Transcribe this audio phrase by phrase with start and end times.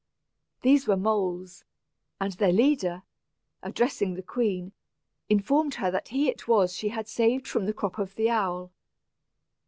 [0.63, 1.63] These were moles,
[2.19, 3.03] and their leader,
[3.61, 4.71] addressing the queen,
[5.29, 8.71] informed her that he it was she had saved from the crop of the owl.